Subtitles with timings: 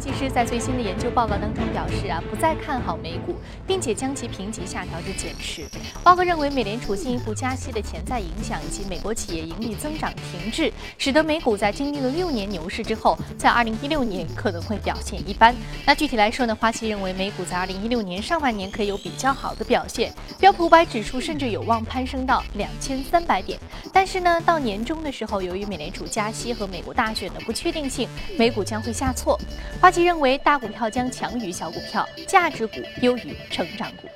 [0.00, 5.66] 分析师在最新的研究报告当中表示啊，不再看好美股，并且将其评级下调至减持。
[6.02, 15.54] 报告认为，美联储进一步加息的潜在影响以及美国企业盈利增长停滞，使得美股在经历了六年牛市之后，在二零一六年可能会表现一般。
[15.84, 23.60] 那具体来说呢，花旗认为美股在二零一六年上半年可以有比较好的表现，标普五百指数甚至有望攀升到两千三百点。
[23.92, 28.08] 但是呢，到年终的时候，由于美联储加息和美国大选的不确定性，
[28.38, 29.38] 美股将会下挫。
[29.78, 34.08] 花旗认为，大股票将强于小股票，价值股优于成长股。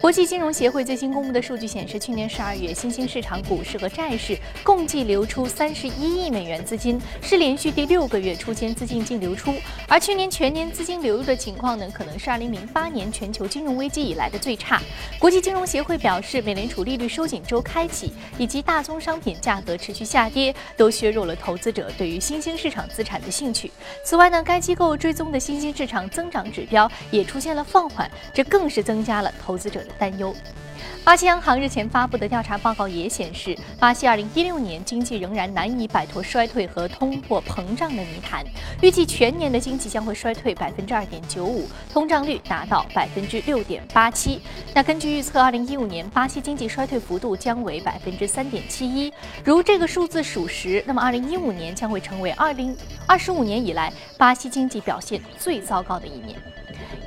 [0.00, 9.52] 国际金融协会最新公布的数据显示，去年十二月新兴市场股市和债市共计流出三十一亿美元资金，是连续第六个月出现资金净流出。
[9.88, 14.80] 而去年全年资金流入的情况呢，可能是二零零八年全球金融危机以来的最差。
[15.18, 23.68] 国际金融协会表示，美联储利率收紧周开启，以及大宗商品价格持续下跌，都削弱了投资者对于新兴市场资产的兴趣。
[24.04, 30.36] 此外呢，该机构追追踪的新兴市场增长指标也出现了放缓，这更是增加了投资者的担忧。
[31.08, 38.44] 巴西央行日前发布的调查报告也显示，巴西2016年经济仍然难以摆脱衰退和通货膨胀的泥潭，
[38.82, 44.42] 预计全年的经济将会衰退百分之二点九五，通胀率达到百分之六点八七。
[44.74, 49.10] 那根据预测，2015年巴西经济衰退幅度将为百分之三点七一。
[49.42, 56.36] 如这个数字属实，那么2015年将会成为20二十五年以来巴西经济表现最糟糕的一年。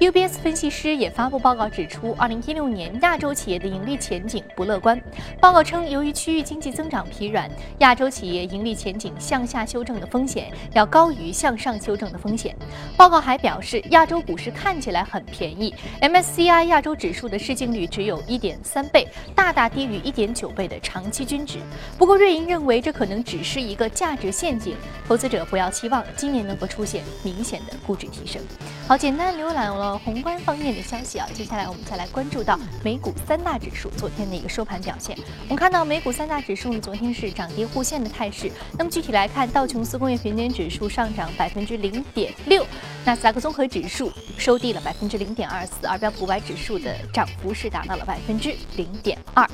[0.02, 5.00] UBS 分析师也发布报告指出，二零一六年亚洲企业的盈利前景不乐观。
[5.40, 12.56] 报告称，由于区域经济增长疲软，亚洲企业盈利前景向下修正的风险要高于向上修正的风险。
[12.98, 15.72] 报告还表示，亚洲股市看起来很便宜
[16.02, 21.60] ，MSCI 亚洲指数的市净率只有一点三倍，大大低于一点九倍的长期均值。
[22.00, 24.76] 不过，瑞银认为这可能只是一个价值陷阱，
[25.08, 28.42] 投资者不要期望今年能够出现明显的估值提升。
[28.88, 29.91] 好，简单浏览了。
[29.98, 35.18] 宏观方面的消息啊，接下来我们再来关注到美股三大指数昨天的一个收盘表现。
[35.44, 38.52] 我们看到美股三大指数呢，昨天是涨跌互现的态势。
[38.78, 42.66] 那么具体来看，道琼斯工业平均指数上涨百分之零点六，
[43.06, 49.48] 纳斯达克综合指数收低了百分之零点二四，而标普五百指数的涨幅是达到了百分之零点二。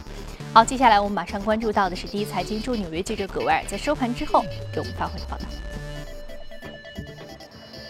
[0.54, 4.44] 好，接下来我们马上关注到的是第一财经驻纽约记者葛维尔在收盘之后
[4.74, 5.46] 给我们发回的报道。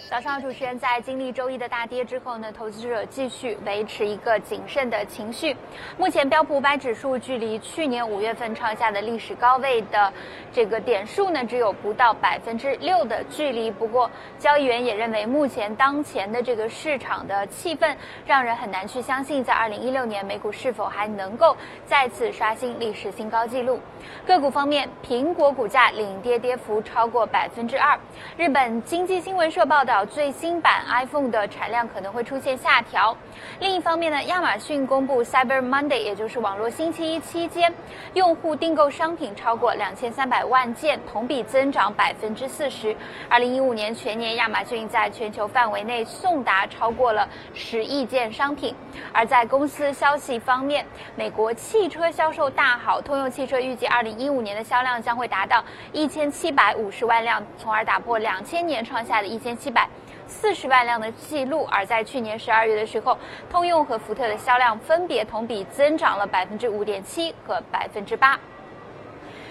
[0.10, 5.54] 早上，主持人在经历周一的大跌之后呢，投资者继续维持一个谨慎的情绪。
[5.98, 10.14] 目前标普五百指数距离去年五月份创下的历史高位的
[10.54, 13.70] 这个点数呢，只有不到百分之六的距离。
[13.70, 14.10] 不过，
[14.40, 17.94] 交易员也认为，目前当前的这个市场的气氛，
[18.26, 21.54] 让人很难去相信，在二零一六年美股是否还能够
[21.86, 23.78] 再次刷新历史新高纪录。
[24.26, 28.00] 个股方面，苹果股价领跌，跌幅超过百分之二。
[28.38, 29.97] 日本经济新闻社报道。
[30.06, 33.16] 最新版 iPhone 的产量可能会出现下调。
[33.60, 37.74] 另一方面呢，亚马逊公布 Cyber Monday，也就是网络星期一期间，
[38.14, 42.96] 用户订购商品超过两千三百万件，同比增长百分之四十。
[43.30, 48.76] 二零一五年全年，亚马逊在全球范围内送达超过了十亿件商品。
[49.12, 59.87] 而在公司消息方面，美国汽车销售大好，通用汽车预计二零一五年的销量将会达到一千七百五十万辆，从而打破两千年创下的一千七百。
[60.28, 63.18] 四十万辆的记录，而在去年十二月的时候，
[63.50, 68.38] 通用和福特的销量分别同比增长了百分之五点七和百分之八。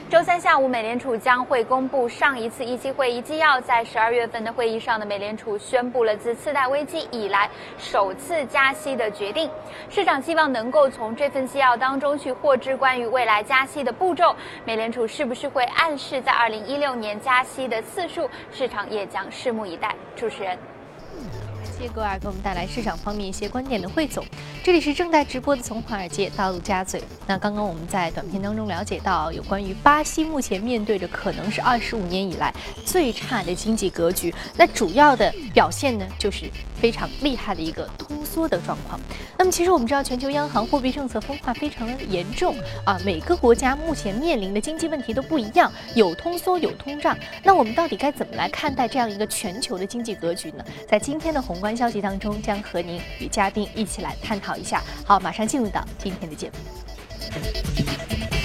[0.09, 3.61] 周三下午，美联储将会公布上一次议息会议纪要。
[3.61, 9.51] 在十二月份的会议上的美联储宣布了自次贷危机以来首次加息的决定。
[9.91, 14.33] 市场希望能够从这份纪要当中去获知关于未来加息的步骤。
[14.65, 18.31] 美联储是不是会暗示在二零一六年加息的次数？
[18.53, 19.93] 市场也将拭目以待。
[20.15, 20.57] 主持人。
[21.79, 24.25] 谢格尔给我们带来市场方面一些观点的汇总。
[24.63, 27.03] 这里是正在直播的从华尔街到陆家嘴。
[27.27, 32.53] 那刚刚我们在短片当中了解到，有关于巴西目前面对着可能是二十五年以来
[32.85, 34.35] 最差的经济格局。
[34.57, 39.01] 那主要的表现呢，就是非常厉害的一个通缩的状况。
[39.39, 47.17] 那么其实我们知道，全球央行货币政策分化非常严重啊，每个国家目前面临的经济问题都不一样，有通缩有通胀。
[47.43, 50.65] 那我们到底该怎么来看待这样一个全球的经济格局呢？
[50.89, 54.83] 在今天的红宏观消息当中，将和您与嘉宾一起来探讨一下。
[55.07, 58.36] 好，马上进入到今天的节目。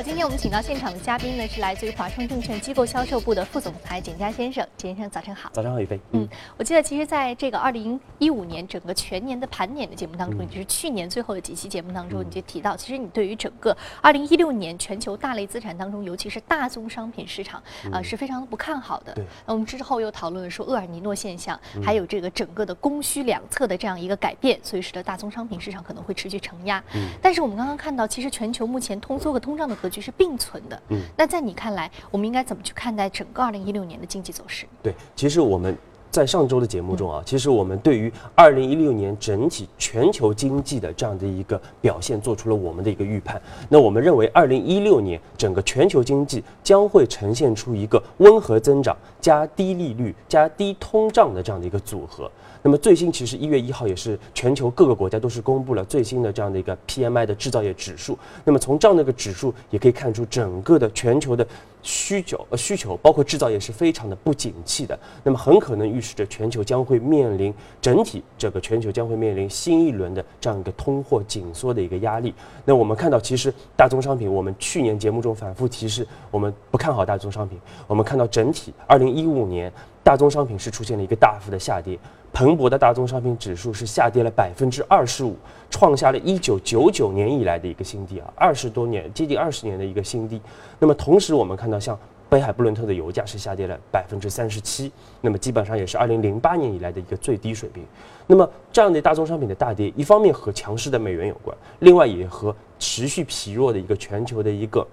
[0.00, 5.50] 好，今天我们请到现场的嘉宾呢是来自于华创证券机构销售部的副总裁简佳先生，简先生早晨好。
[5.52, 6.00] 早上好，宇飞。
[6.12, 6.26] 嗯，
[6.56, 17.62] 我记得其实在这个二零一五年整个全年的盘点的节目当中，也就是去年最后的几期节目当中，你就提到，其实你对于整个二零一六年全球大类资产当中，尤其是大宗商品市场
[17.92, 19.12] 啊，是非常的不看好的。
[19.12, 19.24] 对。
[19.44, 26.82] 那我们之后又讨论了说厄尔尼诺现象，还有这个整个的供需两侧的这样一个改变，所以使得大宗商品市场可能会持续承压。
[26.94, 27.06] 嗯。
[27.20, 30.82] 但是我们刚刚看到，其实全球目前通缩和通胀的格局是并存的。
[30.88, 34.66] 嗯，那在你看来，我们应该怎么去看待整个二零一六年的经济走势？
[34.82, 35.76] 对，其实我们
[36.10, 43.40] 在上周的节目中啊，其实我们对于二零一六年整体全球经济的这样的一个表现做出了我们的一个预判。
[43.68, 52.30] 那我们认为，二零一六年整个全球经济将会呈现出一个温和增长加低利率加低通胀的这样的一个组合。
[52.62, 58.18] 那么最新其实一月一号也是全球各个国家都是公布了最新的这样的一个 PMI 的制造业指数。
[58.44, 61.46] 那么从这样的一个指数也可以看出，整个的全球的
[61.82, 64.98] 需求呃需求包括制造业是非常的不景气的。
[65.22, 72.34] 那么很可能预示着全球将会面临整体这个全球将会面临新一轮的这样一个通货紧缩的一个压力。
[72.64, 77.58] 那我们看到其实大宗商品，我们去年节目中反复提示，我们不看好大宗商品。
[77.86, 79.72] 我们看到整体二零一五年
[80.02, 81.98] 大宗商品是出现了一个大幅的下跌。
[82.32, 85.36] 蓬勃的大宗商品指数是下跌了百分之二十五，
[85.68, 90.40] 创下了一九九九年以来的一个新低啊，二十多年接近二十年的一个新低。
[90.78, 91.98] 那么同时我们看到，像
[92.28, 97.84] 北海布伦特的油价是下跌了百分之三十七，那么基本上也是二零零八年以来的一个最低水平。
[98.28, 104.86] 那么这样的大宗商品的大跌，一方面和强势的美元有关，另外也和持续疲弱的一个全球的一个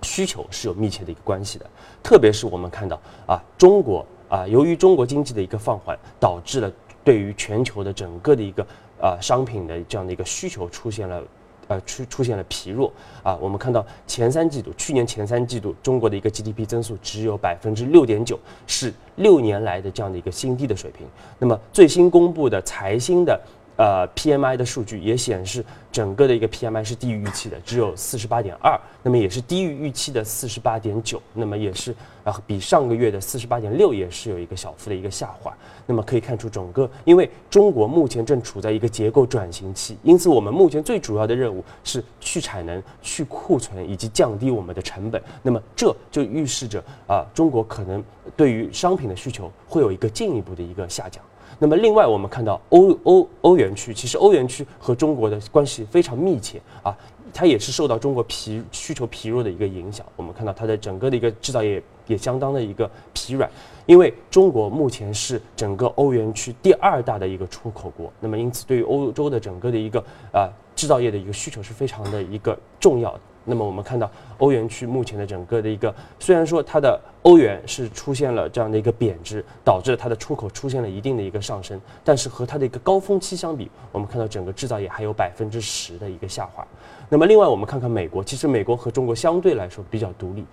[0.00, 1.66] 需求是有密切的一个关系的。
[2.02, 4.04] 特别是我们看到啊，中国。
[4.34, 6.68] 啊，由于中国经济的一个放缓，导致了
[7.04, 8.66] 对于全球的整个的一个
[9.00, 11.22] 啊商品的这样的一个需求出现了，
[11.68, 12.92] 呃出出现了疲弱
[13.22, 13.38] 啊。
[13.40, 18.36] 我们看到前三季度，去年前三季度中国的一个 GDP 增速只有百分之六点九，
[18.66, 21.06] 是六年来的这样的一个新低的水平。
[21.38, 23.40] 那么最新公布的财新的。
[23.76, 31.92] 呃，PMI 的数据也显示，整个的一个 PMI 是低于预期的，只有四十八点二，那么也是低于预期的四十八点九，那么也是
[32.22, 35.52] 啊，比上个月的四十八点六也是有一个小幅的一个下滑。
[35.86, 45.20] 那么可以看出，整个因为中国目前正处在一个结构转型期，因此我们目前最主要的任务是去产能、去库存以及降低我们的成本。
[45.42, 48.02] 那么这就预示着啊，中国可能
[48.36, 51.22] 对于商品的需求会有一个进一步的一个下降。
[51.58, 56.96] 那么，另外我们看到欧欧欧元区，其实欧元区和中国的关系非常密切啊，
[57.32, 60.04] 它也是受到中国疲需求疲弱的一个影响。
[60.16, 63.50] 我们看到它的整个的一个制造业也相当的一个疲软，
[63.86, 73.20] 因为中国目前是整个欧元区第二大的一个出口国，那么因此对于欧洲的整个的一个啊制造业的一个需求是非常的一个重要的。
[73.44, 86.66] 那么我们看到欧元区目前的整个的一个，虽然说它的欧元是出现了这样的一个贬值，导致它的出口出现了一定的一个上升，但是和它的一个高峰期相比，我们看到整个制造业还有百分之十的一个下滑。
[87.08, 90.44] 那么另外我们看看美国，其实美国和中国相对来说比较独立，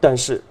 [0.00, 0.42] 但是。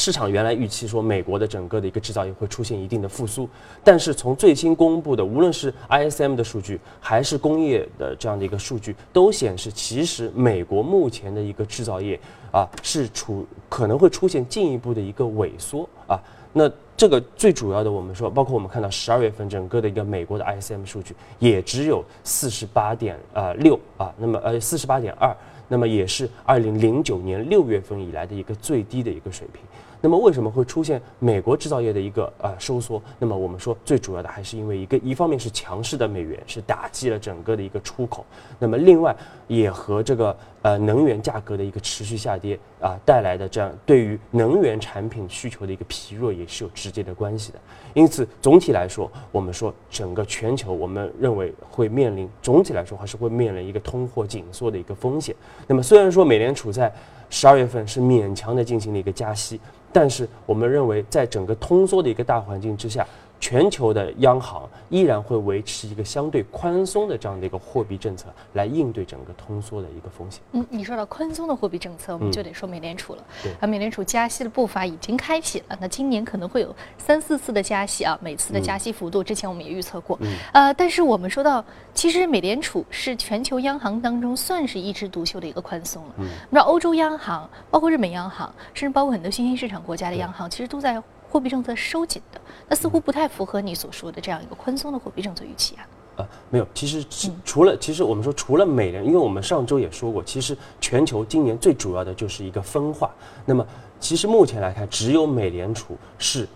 [0.00, 3.46] 市场原来预期说美国的整个的一个制造业会出现一定的复苏，
[3.84, 12.18] 但是从最新公布的无论是 ISM 的数据还是工业的这样的一个数据，都显示其实美国目前的一个制造业
[12.50, 16.18] 啊是处可能会出现进一步的一个萎缩啊。
[16.54, 25.36] 那这个最主要的我们说，包括我们看到十二月份整个的一个美国的 ISM 数据也只有四十八点啊六啊，那么呃四十八点二，
[25.68, 29.60] 那么也是二零零九年六月份以来的一个最低的一个水平。
[30.00, 33.02] 那么为什么会出现美国制造业的一个呃收缩？
[33.18, 38.24] 那么我们说最主要的还是因为一个一方面是强势的美元是打击了整个的一个出口，
[38.58, 39.14] 那么另外
[39.46, 47.58] 也和这个呃能源价格的一个持续下跌啊带来的这样对于能源产品需求的一个疲弱也是有直接的关系的。
[47.92, 55.34] 因此总体来说，我们说整个全球我们认为会面临总体来说还是会面临一个通货紧缩的一个风险。
[55.66, 56.92] 那么虽然说美联储在
[57.28, 59.60] 十二月份是勉强的进行了一个加息。
[59.92, 63.06] 但是我们认为，在整个通缩的一个大环境之下。
[63.40, 70.40] 全球的央行依然会维持一个相对宽松的这样的一个货币政策，来应对整个通缩的一个风险。
[70.52, 73.24] 嗯，你说到宽松的货币政策，我们就得说美联储了。
[73.42, 75.78] 对，而美联储加息的步伐已经开启了。
[75.80, 80.18] 那今年可能会有三四次的加息啊，每次的加息幅度之前我们也预测过。
[80.20, 80.36] 嗯。
[80.52, 86.14] 呃，但是我们说到，其实美联储是全球央行当中算是一枝独秀的一个宽松了。
[86.18, 86.28] 嗯。
[86.50, 91.02] 那欧洲央行，包括日本央行，甚至包括很多新兴市场国家的央行，其实都在。
[91.30, 95.86] 货币政策收紧的，那似乎不太符合你所说的这样一个宽松的货币政策预期啊。
[96.16, 97.06] 呃，没有，其实
[97.44, 103.10] 除了其实我们说除了美联，因为我们上周也说过，其实全球今年最主要的就是一个分化。
[103.46, 103.66] 那么
[104.00, 106.46] 其实目前来看，只有美联储是。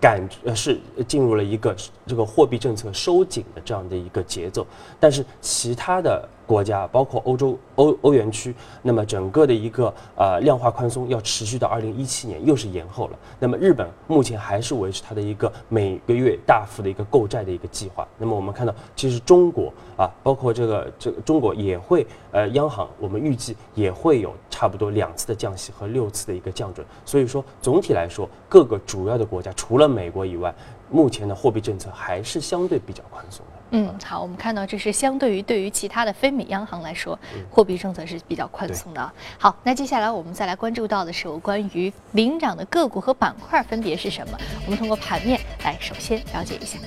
[0.00, 1.74] 感呃是进入了一个
[2.06, 4.64] 这个货币政策收紧的这样的一个节奏，
[5.00, 6.28] 但是其他的。
[6.48, 13.18] 国家包括欧洲欧欧元区，那么整个的一个呃量化宽松要持续到二零一七年，又是延后了。
[13.38, 18.08] 那么日本目前还是维持它的一个每个月大幅的一个购债的一个计划。
[18.16, 26.86] 那么我们看到，其实中国啊，包括这个这个中国也会呃央行，我们预计也会有差不多两次的降息和六次的一个降准。
[27.04, 30.54] 所以说总体来说，各个主要的国家除了美国以外，
[30.90, 33.57] 目前的货币政策还是相对比较宽松的。
[33.70, 37.18] 嗯，好，我们看到这是相对于对于其他的非美央行来说，
[37.50, 39.12] 货币政策是比较宽松的。
[39.38, 44.38] 好，那接下来我们再来关注到的是有关于领涨的个股和板块分别是什么？
[44.64, 46.78] 我们通过盘面来首先了解一下。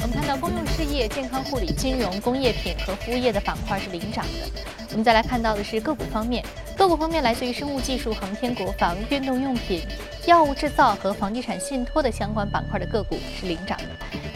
[0.00, 4.62] 我们看到公用事业、健康护理、金融、工业品和服务业的板块是领涨的。
[4.92, 6.44] 我们再来看到的是个股方面。
[6.76, 9.82] 个股方面，来自于生物技术、航天国防、运动用品、
[10.30, 13.86] 药物制造和房地产信托的相关板块的个股是领涨的。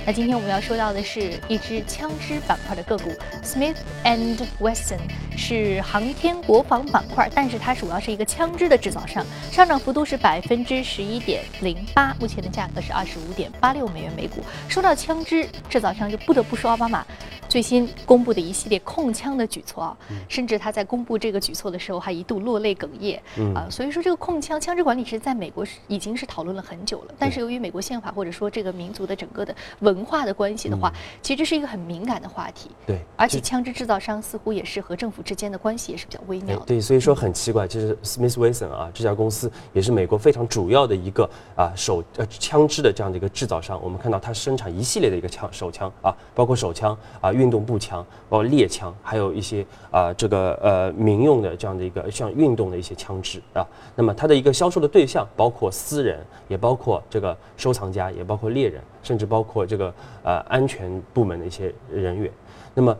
[0.04, 3.12] 那今天我们要说到的是一只枪支板块的个股
[3.44, 4.98] ，Smith and Wesson
[5.36, 14.42] 是航天国防板块，但是它主要是一个枪支的制造商，上涨幅度是百分之十一点零八，目前的价格是二十五点八六美元每股。
[14.68, 17.06] 说到枪支制造商，就不得不说奥巴马。
[17.46, 19.96] 最新公布的一系列控枪的举措啊，
[20.28, 23.22] 甚至他在公布这个举措的时候还一度落泪哽咽
[23.54, 23.68] 啊。
[23.70, 27.14] 所以说，这个控枪枪支管理是在美国是已经是讨论了很久了。
[27.18, 32.70] 但是由于美国宪法或者说这个民族的整个的文化的关系的话，其实是一个很敏感的话题。
[32.86, 36.64] 对，而且枪支制造商似乎也是和政府之间的关系也是比较微妙的。
[36.64, 43.78] 对，所以说很奇怪，就是 Smith Wesson 啊这家公司也是美国非常主要的一个啊手呃枪支的这样的一个制造商。
[43.82, 47.34] 我们看到它生产一系列的一个枪手枪啊，包括手枪啊。
[47.34, 53.66] 运动步枪，包括猎枪，还有一些啊，这个呃民用的这样的一个像运动的一些枪支啊。
[53.96, 56.18] 那么它的一个销售的对象包括私人，
[56.48, 59.92] 也包括这个收藏家，也包括猎人，甚至包括这个
[60.22, 62.30] 呃安全部门的一些人员。
[62.74, 62.96] 那么。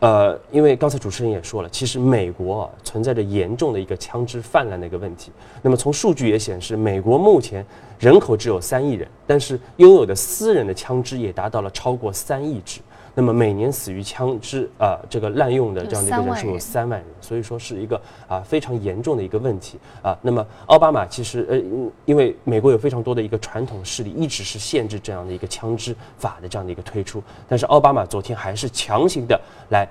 [0.00, 5.30] 呃，因为刚才主持人也说了，其实美国啊存在着严重的一个枪支泛滥的一个问题。
[5.62, 7.64] 那么从数据也显示，美国目前
[8.00, 12.80] 人口只有三亿人，但是拥有的私人的枪支也达到了超过三亿支。
[13.14, 20.16] 那么每年死于枪支啊这个滥用的这样的一个人数有三万人，所以说是一个啊非常严重的一个问题啊。
[20.22, 21.58] 那么奥巴马其实呃
[22.04, 29.40] 因为美国有非常多的一个传统势力一直是限制这样的一个枪支法的这样的一个推出，但是奥巴马昨天还是强行的
[29.70, 29.88] 来。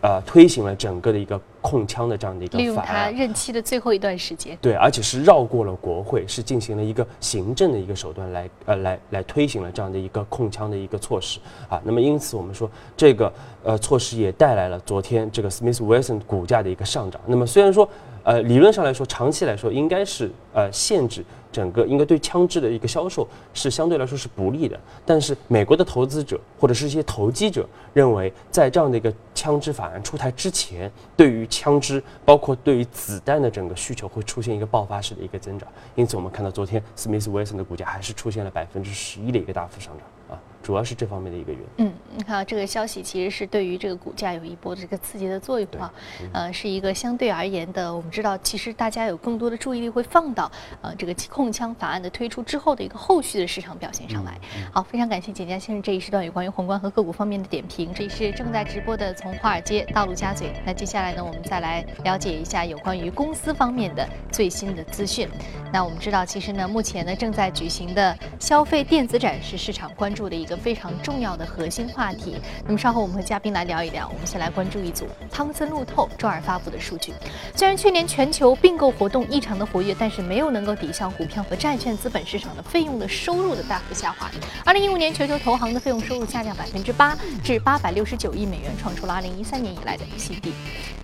[0.00, 11.80] 呃，推行了整个的一个控枪的这样的一个法案，利用他任期的最后一段时间，对，而且是绕过了国会，是进行了一个行政的一个手段来呃来来推行了这样的一个控枪的一个措施啊。
[11.82, 13.32] 那么因此我们说这个
[13.64, 17.20] 呃措施也带来了昨天这个 Smith Wesson 股价的一个上涨。
[17.26, 17.88] 那么虽然说
[18.22, 21.24] 呃理论上来说长期来说应该是呃限制。
[21.50, 40.40] 整个应该对枪支的一个销售是相对来说是不利的，但是美国的投资者或者是一些投机者认为，在这样的一个枪支法案出台之前，对于枪支包括对于子弹的整个需求会出现一个爆发式的一个增长，因此我们看到昨天 Smith Wesson 的股价还是出现了百分之十一的一个大幅上涨啊。
[40.62, 41.86] 主要是这方面的一个原因。
[41.86, 45.92] 嗯，你看这个消息其实是对于这个股价有一波的这个刺激的作用啊，
[46.32, 47.94] 呃，是一个相对而言的。
[47.94, 50.50] 我们知道，其实大家有更多的注意力会放到
[50.82, 54.38] 呃这个控枪法案的推出之后的一个后续的市场表现上来。
[54.72, 57.92] 好，非常感谢简佳先生这一时段有关于宏观和个股方面的点评。
[57.94, 60.52] 这里是正在直播的从华尔街到陆家嘴。
[60.66, 65.28] 那接下来呢，我们再来了解一下有关于公司方面的最新的资讯。
[65.72, 70.58] 那我们知道，其实呢，目前呢正在举行的消费电子展是市场关注的一一个。
[70.68, 72.36] 非常重要的核心话题。
[72.66, 74.06] 那么稍后我们和嘉宾来聊一聊。
[74.12, 77.14] 我们先来关注一组汤森路透周二发布的数据。
[77.54, 84.30] 虽然去年全球并购活动异常的活跃，但是没有能够抵消股票和债券资本市场的费用的收入的大幅下滑。
[84.64, 90.52] 二零一五年全球投行的费用收入下降百分之八，至八百六十九亿美元，创出了二零一三年以来的新低。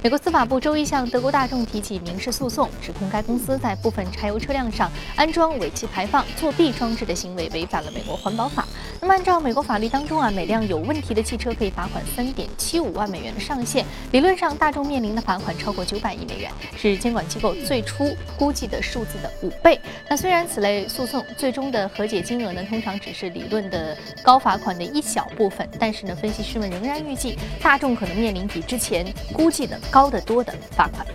[0.02, 8.66] 美国司法部周一向德国大众提起民事诉讼，指控该公司在部分柴油车辆上安装尾气排放作弊装置的行为违反了美国环保法。
[9.04, 13.84] 那么，按照美国法律当中啊，每辆有问题的汽车可以罚款三点七五万美元的上限。
[14.12, 19.78] 理论上，大众面临的罚款超过九百亿美元，是监管机构最初估计的数字的五倍。
[20.08, 31.06] 那虽然此类诉讼最终的和解金额呢，通常只是理论的高罚款的一小部分，但是呢，分析师们仍然预计大众可能面临比之前估计的高得多的罚款。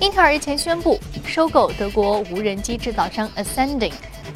[0.00, 3.92] 英特尔日前宣布收购德国无人机制造商 Ascending。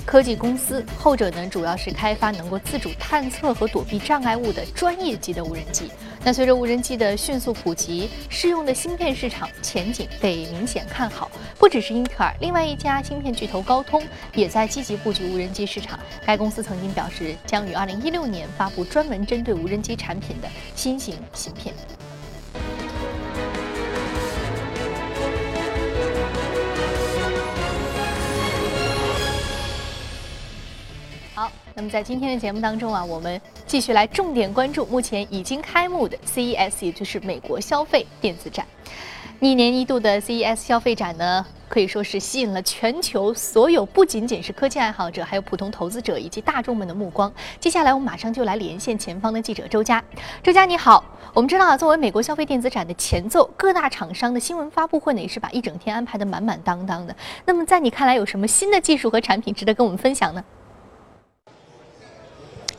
[0.08, 5.90] 科技公司，后者呢主要是开发能够自主探测和躲避障碍物的专业级的无人机。
[6.24, 11.30] 那随着无人机的迅速普及，适用的芯片市场前景被明显看好。
[11.58, 16.00] 不只是英特尔，另外一家芯片巨头高通也在积极布局无人机市场。
[16.24, 21.74] 该公司曾经表示，将于二零一六年发布专门针对无人机产品的新型芯片。
[31.78, 38.66] 那么在今天的节目当中啊，我们继续来重点关注目前已经开幕的 CES，也就是美国消费电子展。
[39.38, 47.32] 一年一度的 CES 消费展呢，可以说是吸引了全球所有不仅仅是科技爱好者，还有普通投资者以及大众们的目光。
[47.60, 50.02] 接下来我们马上就来连线前方的记者周佳。
[50.42, 57.14] 周佳你好，我们知道啊，作为美国消费电子展的前奏，各大厂商的新闻发布会呢，也是把一整天安排的满满当当的。
[57.44, 60.42] 那么在你看来，有什么新的技术和产品值得跟我们分享呢？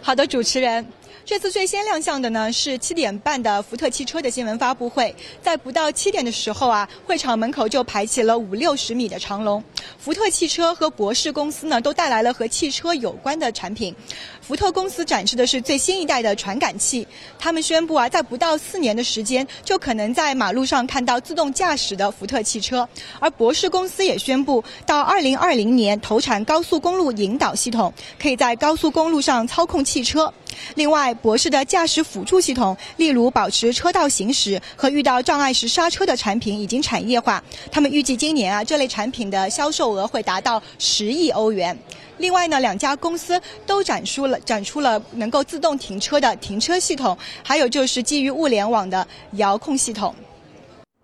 [0.09, 0.83] 好的，主持人。
[1.29, 9.63] 这次最先亮相的呢是七点半的福特汽车的新闻发布会，在不到七点的时候啊，会场门口就排起了五六十米的长龙。
[9.99, 13.95] 福特汽车和博世公司呢都带来了和汽车有关的产品。
[14.41, 17.07] 福特公司展示的是最新一代的传感器，
[17.37, 22.89] 他们宣布啊，在不到四年的时间就可能在马路上看到自动驾驶的福特汽车。
[23.19, 30.33] 而博世公司也宣布，到二零二零年投产高速公路引导系统，可以在高速公路上操控汽车。
[30.75, 37.43] 另外，博士的驾驶辅助系统，例如保持车道行驶和遇到障碍时刹车的产品，已经产业化。
[37.71, 41.77] 他们预计今年啊，这类产品的销售额会达到十亿欧元。
[42.17, 50.13] 另外呢，两家公司都展出了展出了能够自动停车的停车系统，还有就是基于物联网的遥控系统。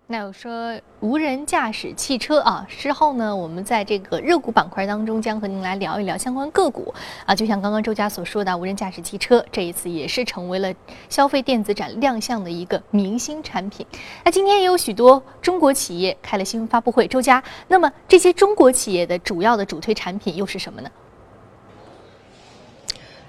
[0.08, 6.94] 那我说无人驾驶汽车啊，之后呢，我们在这个热股板块当中将和您来聊一聊相关个股
[7.24, 7.34] 啊。
[7.34, 10.72] 就像刚刚周佳所说的，无人驾驶汽车这一次也是成为了
[11.08, 13.84] 消费电子展亮相的一个明星产品。
[14.24, 20.88] 那今天也有许多中国企业开了新闻发布会，周佳，那么这些中国企业的主要的主推产品又是什么呢？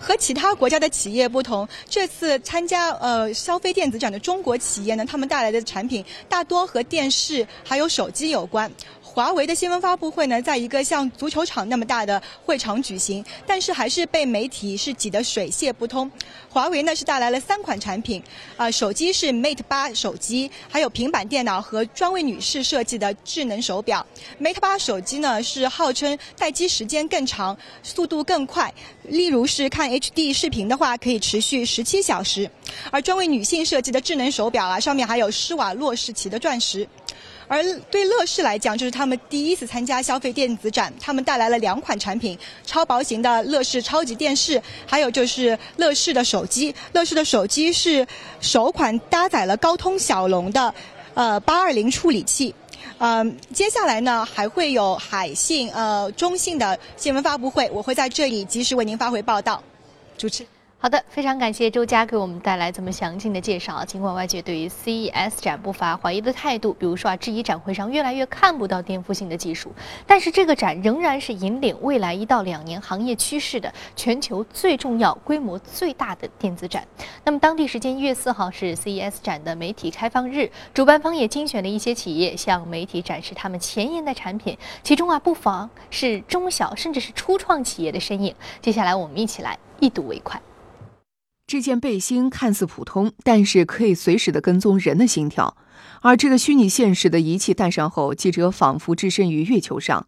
[0.08, 8.72] 和其他国家的企业不同，这次参加呃消费电子展的中国企业呢，他们带来的产品大多和电视还有手机有关。
[9.18, 16.12] 华为的新闻发布会呢，在一个像足球场那么大的会场举行，但是还是被媒体是挤得水泄不通。
[16.48, 18.22] 华为呢是带来了三款产品，
[18.58, 24.06] 啊，手机是 Mate 八手机，还有平板电脑和专为女士设计的智能手表。
[24.40, 32.48] Mate 八手机呢是号称待机时间更长，速度更快，例如是看 HD 视频的话可以持续十七小时。
[32.92, 36.88] 而专为女性设计的智能手表啊，上面还有施瓦洛世奇的钻石。
[37.48, 46.74] 而对乐视来讲，这是他们第一次参加消费电子展，他们带来了两款产品：超薄型的乐视超级电视，还有就是乐视的手机。
[46.92, 48.06] 乐视的手机是
[48.42, 50.74] 首款搭载了高通骁龙的
[51.14, 52.54] 呃八二零处理器。
[53.00, 59.64] 嗯，接下来呢还会有海信、呃中信的新闻发布会，我会在这里及时为您发回报道。
[60.18, 60.46] 主持。
[60.80, 63.84] 好的，非常感谢周佳给我们带来这么详尽的介绍。
[63.84, 69.74] 尽管外界对于 CES 展不乏怀疑的态度，比如说啊，质疑展会上越来越看不到颠覆性的技术，
[70.06, 76.88] 但是这个展仍然是引领未来一到两年行业趋势的全球最重要、规模最大的电子展。
[77.24, 88.36] 那么，当地时间一月四号是 CES 展的媒体开放日，主办方也精选了一些企业向媒体展示他们前沿的产品，其中啊，不妨是中小甚至是初创企业的身影。
[88.62, 90.40] 接下来，我们一起来一睹为快。
[91.48, 95.56] 这件背心看似普通，但是可以随时的跟踪人的心跳。
[96.02, 100.08] 而这个虚拟现实的仪器戴上后，记者仿佛置身于月球上。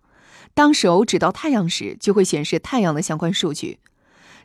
[0.54, 3.80] 当手指到太阳时，就会显示太阳的相关数据。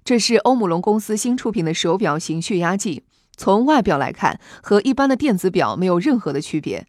[0.05, 3.03] 这是欧姆龙公司新出品的手表型血压计，
[3.37, 6.87] 从外表来看，和一般的电子表没有任何的区别。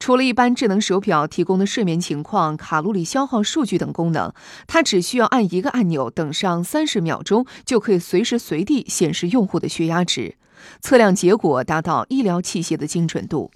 [0.00, 4.32] 除了一般智能手表提供的睡眠情况、卡路里消耗数据等功能，
[4.66, 10.36] 它只需要按一个按钮，等上三十秒钟，就可以随时随地显示用户的血压值，
[10.80, 13.50] 测量结果达到医疗器械的精准度。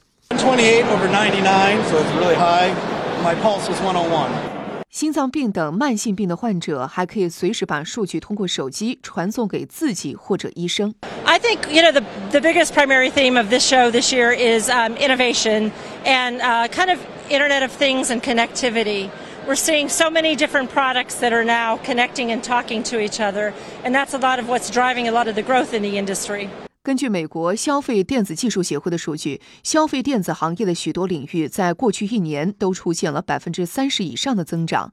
[4.94, 10.94] 心脏病等慢性病的患者还可以随时把数据通过手机传送给自己或者医生。
[11.26, 14.98] I think you know the the biggest primary theme of this show this year is um,
[14.98, 15.72] innovation
[16.06, 16.98] and uh, kind of
[17.30, 19.10] Internet of Things and connectivity.
[19.48, 23.54] We're seeing so many different products that are now connecting and talking to each other,
[23.84, 26.50] and that's a lot of what's driving a lot of the growth in the industry.
[26.85, 34.93] 根据美国消费电子技术协会的数据，消费电子行业的许多领域在过去一年都出现了百分之三十以上的增长。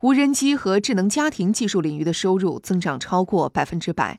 [0.00, 4.18] 无人机和智能家庭技术领域的收入增长超过百分之百。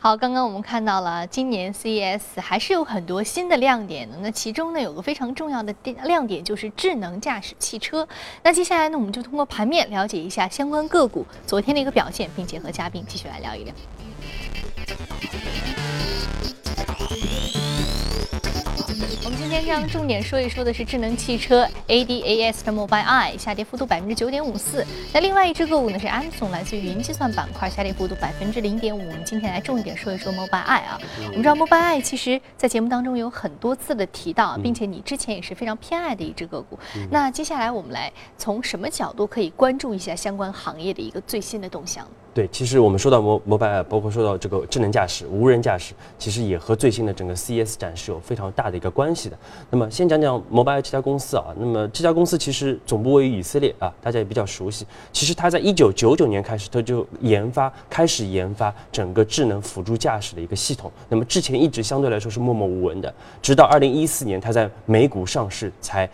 [0.00, 4.18] 好，刚刚我们看到了今年 CES 还是有很多新的亮点的。
[4.20, 8.08] 那其中呢，有个非常重要的亮点就是智能驾驶汽车。
[8.42, 13.72] 那接下来呢，我们就通过盘面了解一下相关个股昨天的一个表现，并且和嘉宾继续来聊一聊。
[19.24, 24.86] 我们今天将重点说一说的是智能汽车 ADAS 的 Mobileye 下跌幅度百分之九点五四。
[25.12, 29.00] 那另外一只个股呢是 Amazon，来自于云计算板块，下跌幅度百分之零点五。
[29.00, 30.98] 我们今天来重点说一说 Mobileye 啊。
[31.26, 36.78] 我们知道 Mobileye 其实在节目当中有很多次的提到，并且你之前也是非常偏爱的一只个股。
[37.10, 42.08] 那接下来我们来从什么角度可以关注一下相关行业的一个最新的动向？
[42.38, 49.36] 对，其实我们说到摩摩拜包括说到这个智能驾驶、无人驾驶，其实也和最新的整个 CES 展是有非常大的一个关系的。
[49.70, 54.86] 那么先讲讲摩拜这家公司啊，那么这家公司其实总部位于以色列啊，大家也比较熟悉。
[55.12, 60.92] 其实它在一九九九年开始，它就研发开始研发整个智能辅助驾驶的一个系统。
[61.08, 66.08] 那么之前一直相对来说是默默无闻的，直到二零一四年它在美股上市才。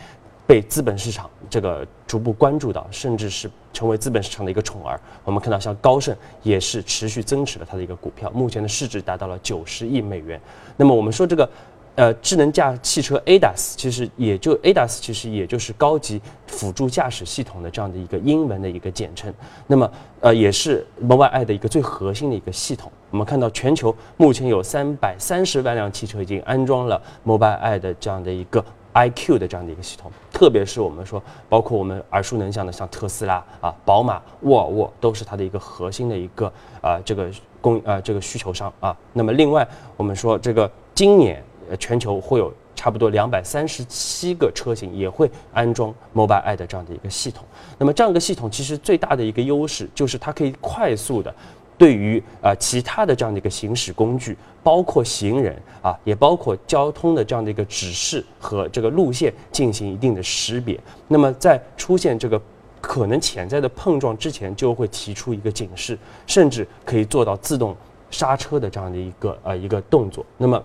[0.47, 5.01] 被资本市场这个逐步关注到，甚至是成为资本市场的一个宠儿。
[5.25, 10.41] 我们看到，像高盛也是持续增持了它的一个股票，目前的市值达到了九十亿美元。
[10.77, 11.49] 那么我们说这个，
[11.95, 19.33] 呃，智能驾汽车 ADAS，其实也就 ADAS，其实也就是高级辅助驾驶系统的这样的一个英文的一个简称。
[19.67, 22.93] 那么，呃，也是 Mobileye 的一个最核心的一个系统。
[23.11, 28.63] 我们看到，全球目前有三百三十万辆汽车已经安装了 Mobileye 的这样的一个。
[28.95, 37.29] iQ 的这样的一个系统，特别是我们说，包括我们耳熟能详的像特斯拉啊、宝马、沃尔沃，都是它的一个核心的一个啊这个
[37.61, 38.97] 供啊这个需求商啊。
[39.13, 47.45] 那么另外，我们说这个今年呃全球会有差不多两百三十七个车型也会安装 Mobileye 的这样的一个系统。
[47.79, 51.35] 那么这样一个系统其实最大的一个优势就是它可以快速的。
[51.77, 60.79] 对于啊其他的这样的一个行驶工具，包括行人啊，也包括交通的这样的一个指示和这个路线进行一定的识别。
[61.09, 62.41] 那么在出现这个
[62.81, 67.77] 可能潜在的碰撞之前，就会提出一个警示，甚至可以做到自动
[68.11, 70.25] 刹车的这样的一个呃一个动作。
[70.37, 70.63] 那么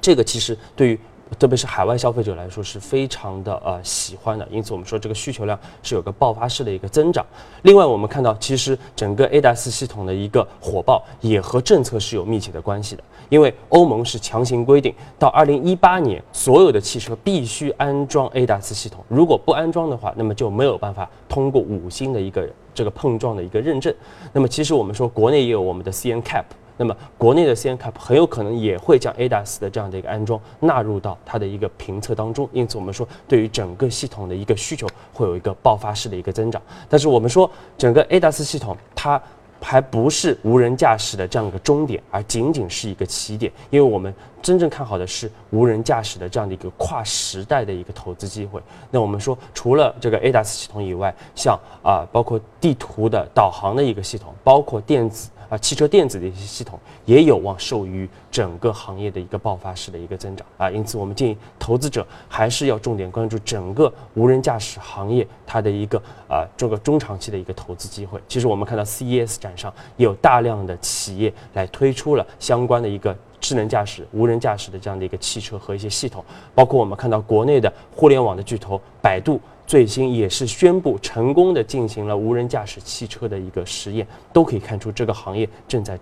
[0.00, 0.98] 这个其实对于。
[1.38, 7.24] 特别是海外消费者来说是非常的呃喜欢的，因此我们说这个需求量是有个爆发式的一个增长。
[7.62, 23.94] 另外，我们看到其实整个 ADAS 系统的一个火爆也和政策是有密切的关系的，因为欧盟是强行规定到二零一八年所有的汽车必须安装 ADAS 系统，如果不安装的话，那么就没有办法通过五星的一个这个碰撞的一个认证。
[24.32, 26.44] 那么其实我们说国内也有我们的 CNCAP。
[26.80, 36.62] 那么，国内的 CNCAP 很有可能也会将 ADAS 的这样的一个安装纳入到它的一个评测当中，因此我们说对于整个系统的一个需求会有一个爆发式的一个增长。
[36.88, 39.20] 但是我们说整个 ADAS 系统它
[39.60, 48.62] 还不是无人驾驶的这样一个终点，而仅仅是一个起点，因为我们真正看好的是无人驾驶的这样的一个跨时代的一个投资机会。
[48.92, 55.28] 那我们说除了这个 ADAS 系统以外，像啊包括地图的导航的一个系统，包括电子。
[55.48, 68.20] 啊，汽车电子的一些系统也有望受益于整个行业的一个爆发式的一个增长啊，因此我们建议投资者还是要重点关注整个无人驾驶行业它的一个啊这个中长期的一个投资机会。
[68.28, 79.40] 其实我们看到 CES 展上有大量的企业来推出了相关的一个智能驾驶、无人驾驶的这样的一个汽车和一些系统，包括我们看到国内的互联网的巨头百度。
[79.68, 85.98] 最新也是宣布成功的进行了无人驾驶汽车的一个实验，都可以看出这个行业正在。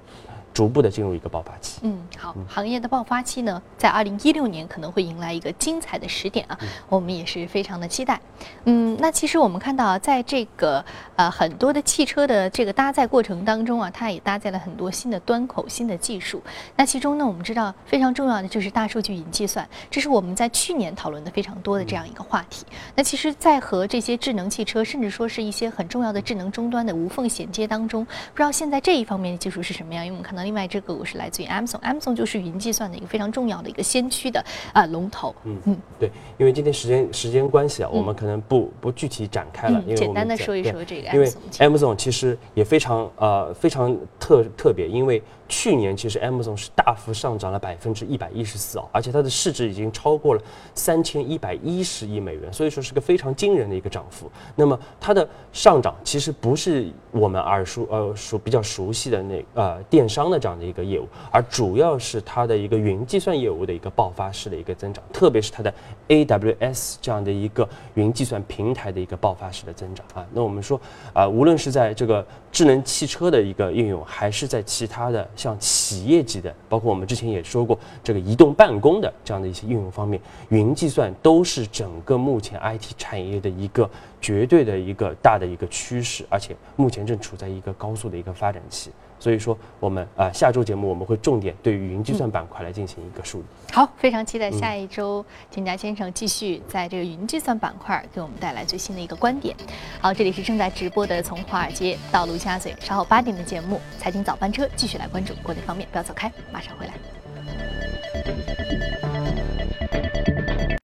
[0.56, 1.80] 逐步的进入一个爆发期。
[1.82, 8.18] 嗯，好，行业的爆发期呢，在二零一六年可能会迎来一个精彩的时点啊，我们也是非常的期待。
[8.64, 10.82] 嗯，那其实我们看到，在这个
[11.14, 16.42] 呃很多的汽车的这个搭载过程当中啊，它也搭载了很多新的端口、新的技术。
[16.74, 22.64] 那其中呢，我们知道非常重要的就是大数据云计算，这是我们在去年讨论的非常多的这样一个话题。
[22.94, 30.02] 那其实，在和这些智能汽车，甚至说是一些很重要的智能终端的无缝衔接当中，不知道现在这一方面的技术是什么样？
[30.02, 30.45] 因为我们看到。
[30.46, 34.40] 另外，这个我是来自于 Amazon，Amazon 就是云计算的一个非常重要的一个先驱的
[34.72, 35.34] 啊龙头。
[35.42, 41.08] 嗯嗯，对，因为今天时间时间关系啊，我们可能不不具体展开了，因为简单的说一说这个。
[41.12, 41.26] 因为
[41.58, 50.42] Amazon 其实也非常呃非常特特别，因为去年其实 Amazon 是大幅上涨了百分之一百一十四啊，而且它的市值已经超过了
[50.74, 54.30] 三千一百一十亿美元，所以说是个非常惊人的一个涨幅。
[54.54, 65.72] 那么它的上涨其实不是我们耳熟呃熟比较熟悉的那呃电商的这样的一个业务，而主要是它的一个云计算业务的一个爆发式的一个增长，特别是它的
[66.08, 70.26] AWS 这样的一个云计算平台的一个爆发式的增长啊。
[70.32, 70.80] 那我们说
[71.12, 83.88] 啊，无论是在这个智能汽车的一个应用，还是在其他的像企业级的，包括我们之前也说过这个移动办公的这样的一些应用方面，云计算都是整个目前 IT 产业的一个
[84.20, 88.90] 绝对的一个大的一个趋势，而且目前正处在一个高速的一个发展期。
[89.18, 93.44] 所以说，我们啊下周节目我们会重点对于云计算板块来进行一个梳理。
[93.72, 99.56] 好，非常期待下一周田家先生继续在这个云计算板块给我们带来最新的一个观点。
[100.00, 108.65] 好，这里是正在直播的从华尔街到陆家嘴，稍后八点的节目财经早班车继续来关注国内方面，不要走开，马上回来。